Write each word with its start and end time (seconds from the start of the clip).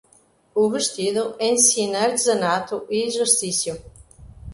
O 0.55 0.67
vestido 0.67 1.35
ensina 1.39 1.99
artesanato 1.99 2.87
e 2.89 3.03
exercício. 3.03 3.79